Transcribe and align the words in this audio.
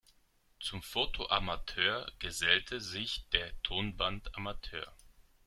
Zum 0.59 0.81
Foto-Amateur 0.81 2.11
gesellte 2.17 2.81
sich 2.81 3.23
der 3.33 3.51
Tonband-Amateur. 3.61 4.91